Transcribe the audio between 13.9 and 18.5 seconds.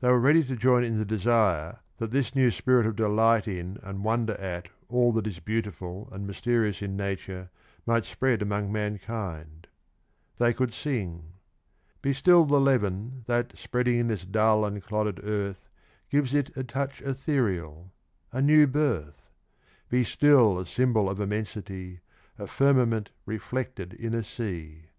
in this dull and clodded earth Gives it a touch ethereal— a